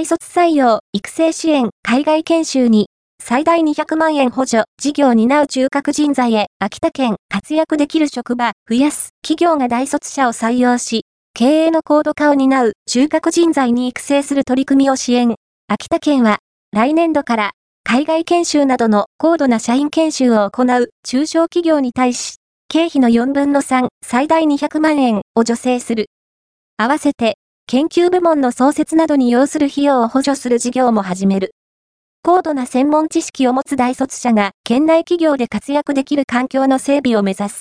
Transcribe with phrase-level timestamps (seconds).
[0.00, 2.88] 大卒採用、育成支援、海外研修に、
[3.22, 15.34] 最大200万円補助、事業を担う中核人材へ、秋田県、活躍できる職場、増やす、企業が大卒者を採用し、経営の高度化を担う中核人材に育成する取り組みを支援。
[15.68, 16.38] 秋田県は、
[16.72, 17.50] 来年度から、
[17.84, 22.36] 海外研修などの高度な社員研修を行う中小企業に対し、
[22.68, 26.06] 経費の4分の3、最大200万円を助成する。
[26.78, 27.36] 合わせて、
[27.72, 31.54] 研究部門の創設などに要する費用を補助する事業も始める。
[32.20, 37.58] 高度な専門知識を持つ大卒者が県内企業で活躍できる環境の整備を目指す。